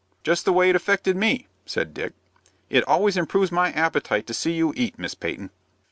[0.23, 2.13] "Just the way it affected me," said Dick.
[2.71, 5.51] "It always improves my appetite to see you eat, Miss Peyton."